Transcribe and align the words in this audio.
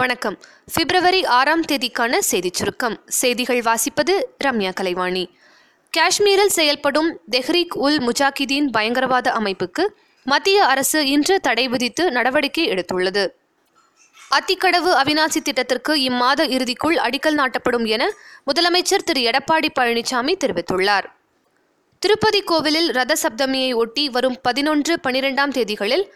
வணக்கம். 0.00 0.38
பிப்ரவரி 0.74 1.24
ஆறாம் 1.24 1.64
தேதிக்கான 1.64 2.18
செய்திச் 2.18 2.54
சுருக்கம். 2.54 3.02
செய்திகள் 3.06 3.60
வாசிப்பது 3.60 4.22
ரம்யா 4.44 4.72
கலைவாணி. 4.72 5.30
காஷ்மீரில் 5.90 6.48
செயல்படும் 6.48 7.20
தெஹ்ரீக் 7.30 7.74
உல் 7.74 7.98
முஜாகிதீன் 8.06 8.70
பயங்கரவாத 8.70 9.32
அமைப்புக்கு 9.32 9.86
மத்திய 10.24 10.64
அரசு 10.64 11.06
இன்று 11.06 11.40
தடை 11.40 11.68
விதித்து 11.68 12.10
நடவடிக்கை 12.10 12.68
எடுத்துள்ளது. 12.68 13.28
அத்திக்கடவு 14.38 14.92
அவிநாசி 15.02 15.40
திட்டத்திற்கு 15.42 15.94
இம்மாத 15.94 16.46
இறுதிக்குள் 16.56 16.96
அடிக்கல் 16.96 17.38
நாட்டப்படும் 17.42 17.86
என 17.86 18.10
முதலமைச்சர் 18.46 19.06
திரு. 19.08 19.20
எடப்பாடி 19.20 19.68
பழனிசாமி 19.80 20.34
தெரிவித்துள்ளார். 20.44 21.04
திருப்பதி 21.98 22.40
கோவிலில் 22.40 22.90
ரத 22.90 23.16
சப்தமியை 23.22 23.74
ஒட்டி 23.74 24.08
வரும் 24.08 24.38
பதினொன்று 24.42 24.98
பனிரெண்டாம் 25.02 25.56
தேதிகளில் 25.58 26.06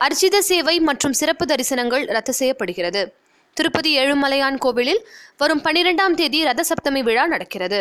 அர்ச்சித 0.00 0.38
சேவை 0.38 0.80
மற்றும் 0.80 1.12
சிறப்பு 1.12 1.46
தரிசனங்கள் 1.46 2.06
ரத்து 2.06 2.32
செய்யப்படுகிறது. 2.32 3.14
திருப்பதி 3.56 3.90
ஏழுமலையான் 3.98 4.58
கோவிலில் 4.58 5.02
வரும் 5.36 5.62
பனிரெண்டாம் 5.64 6.14
தேதி 6.14 6.44
ரத 6.44 6.64
சப்தமி 6.68 7.02
விழா 7.02 7.26
நடக்கிறது. 7.26 7.80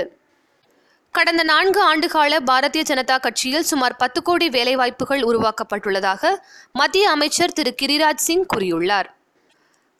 கடந்த 1.11 1.43
நான்கு 1.43 1.79
ஆண்டுகால 1.89 2.39
பாரதிய 2.49 2.81
ஜனதா 2.89 3.19
கட்சியில் 3.19 3.63
சுமார் 3.63 3.95
பத்து 3.95 4.21
கோடி 4.21 4.49
வேலைவாய்ப்புகள் 4.49 5.21
உருவாக்கப்பட்டுள்ளதாக 5.21 6.31
மத்திய 6.71 7.09
அமைச்சர் 7.09 7.53
திரு 7.53 7.71
கிரிராஜ் 7.81 8.25
சிங் 8.27 8.45
கூறியுள்ளார். 8.53 9.09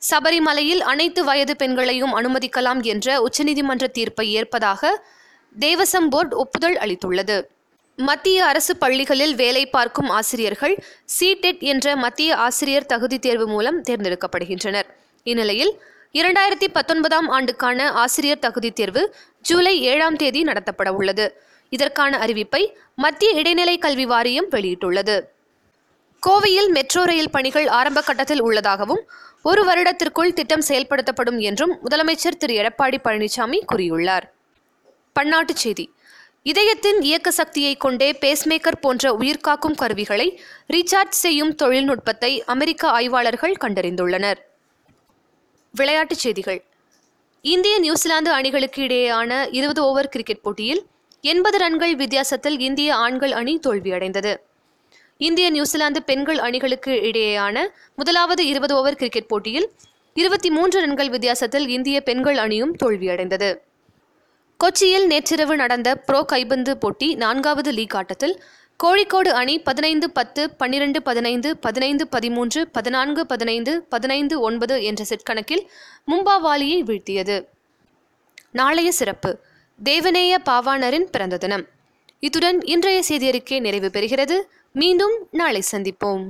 சபரிமலையில் 0.02 0.82
அனைத்து 0.92 1.24
வயது 1.24 1.56
பெண்களையும் 1.56 2.14
அனுமதிக்கலாம் 2.14 2.82
என்ற 2.82 3.26
உச்சநீதிமன்ற 3.26 3.86
தீர்ப்பை 3.86 4.26
ஏற்பதாக 4.32 4.92
தேவசம் 5.58 6.08
போர்டு 6.08 6.36
ஒப்புதல் 6.36 6.76
அளித்துள்ளது. 6.76 7.38
மத்திய 7.96 8.46
அரசு 8.46 8.76
பள்ளிகளில் 8.76 9.34
வேலை 9.34 9.66
பார்க்கும் 9.66 10.08
ஆசிரியர்கள் 10.08 10.74
சிடெட் 11.04 11.62
என்ற 11.72 11.96
மத்திய 11.96 12.36
ஆசிரியர் 12.36 12.86
தகுதி 12.86 13.18
தேர்வு 13.18 13.46
மூலம் 13.46 13.82
தேர்ந்தெடுக்கப்படுகின்றனர். 13.90 14.88
இந்நிலையில் 15.22 15.82
இரண்டாயிரத்தி 16.12 16.68
பத்தொன்பதாம் 16.72 17.28
ஆண்டுக்கான 17.28 17.92
ஆசிரியர் 17.92 18.38
தகுதி 18.38 18.70
தேர்வு 18.70 19.14
ஜூலை 19.40 19.82
ஏழாம் 19.82 20.16
தேதி 20.16 20.42
நடத்தப்பட 20.42 20.88
உள்ளது. 20.88 21.42
இதற்கான 21.68 22.18
அறிவிப்பை 22.18 22.74
மத்திய 22.94 23.30
இடைநிலை 23.30 23.78
கல்வி 23.78 24.06
வாரியம் 24.06 24.50
வெளியிட்டுள்ளது. 24.50 25.22
கோவையில் 26.26 26.68
மெட்ரோ 26.68 27.04
ரயில் 27.04 27.30
பணிகள் 27.30 27.66
ஆரம்ப 27.66 28.00
கட்டத்தில் 28.00 28.40
உள்ளதாகவும் 28.40 29.10
ஒரு 29.42 29.64
வருடத்திற்குள் 29.64 30.32
திட்டம் 30.32 30.62
செயல்படுத்தப்படும் 30.68 31.38
என்றும் 31.38 31.78
முதலமைச்சர் 31.84 32.38
திரு. 32.38 32.54
எடப்பாடி 32.54 32.98
பழனிசாமி 33.04 33.60
கூறியுள்ளார். 33.72 34.26
பன்னாட்டுச் 35.20 35.62
செய்தி. 35.64 35.92
இதயத்தின் 36.42 37.02
இயக்க 37.02 37.30
சக்தியை 37.30 37.76
கொண்டே 37.76 38.12
பேஸ்மேக்கர் 38.12 38.80
போன்ற 38.80 39.12
உயிர்காக்கும் 39.12 39.74
கருவிகளை 39.74 40.40
ரீசார்ஜ் 40.72 41.18
செய்யும் 41.24 41.54
தொழில்நுட்பத்தை 41.54 42.44
அமெரிக்க 42.44 42.88
ஆய்வாளர்கள் 42.88 43.56
கண்டறிந்துள்ளனர். 43.60 44.48
விளையாட்டுச் 45.74 46.18
செய்திகள். 46.18 46.64
இந்திய 47.42 47.78
நியூசிலாந்து 47.78 48.30
அணிகளுக்கு 48.30 48.82
இடையேயான 48.82 49.48
இருபது 49.50 49.82
ஓவர் 49.82 50.08
கிரிக்கெட் 50.08 50.40
போட்டியில் 50.40 50.86
எண்பது 51.20 51.58
ரன்கள் 51.58 51.94
வித்தியாசத்தில் 51.96 52.58
இந்திய 52.58 52.94
ஆண்கள் 52.94 53.32
அணி 53.32 53.60
தோல்வியடைந்தது. 53.66 54.36
இந்திய 55.16 55.50
நியூசிலாந்து 55.50 56.02
பெண்கள் 56.02 56.38
அணிகளுக்கு 56.38 56.90
இடையேயான 56.90 57.66
முதலாவது 57.96 58.46
இருபது 58.46 58.74
ஓவர் 58.74 58.94
கிரிக்கெட் 58.94 59.26
போட்டியில் 59.26 59.70
இருபத்தி 60.14 60.50
மூன்று 60.50 60.80
ரன்கள் 60.80 61.08
வித்தியாசத்தில் 61.08 61.68
இந்திய 61.68 62.00
பெண்கள் 62.00 62.38
அணியும் 62.38 62.76
தோல்வியடைந்தது. 62.76 63.58
கொச்சியில் 64.60 65.06
நேற்றிரவு 65.06 65.56
நடந்த 65.56 65.96
ப்ரோ 65.96 66.24
கைபந்து 66.24 66.76
போட்டி 66.76 67.14
நான்காவது 67.14 67.72
லீக் 67.72 67.96
ஆட்டத்தில் 67.96 68.42
கோழிக்கோடு 68.84 69.28
அணி 69.28 69.58
பதினைந்து 69.58 70.10
பத்து 70.10 70.50
பன்னிரண்டு 70.50 71.02
பதினைந்து 71.02 71.56
பதினைந்து 71.56 72.08
பதிமூன்று 72.08 72.68
பதினான்கு 72.68 73.26
பதினைந்து 73.26 73.82
பதினைந்து 73.82 74.40
ஒன்பது 74.40 74.84
என்ற 74.84 75.04
செட் 75.04 75.22
கணக்கில் 75.22 75.70
மும்பாவாலியை 76.06 76.82
வீழ்த்தியது. 76.82 77.46
நாளைய 78.50 78.92
சிறப்பு. 78.92 79.38
தேவநேய 79.84 80.36
பாவாணரின் 80.44 81.06
பிறந்த 81.14 81.36
தினம். 81.36 81.66
இத்துடன் 82.20 82.62
இன்றைய 82.64 83.02
செய்தியறிக்கை 83.08 83.60
நிறைவு 83.60 83.90
பெறுகிறது. 83.92 84.42
மீண்டும் 84.72 85.28
நாளை 85.30 85.62
சந்திப்போம். 85.72 86.24